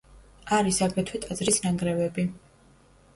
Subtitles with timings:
[0.59, 2.25] არის აგრეთვე ტაძრის ნანგრევები.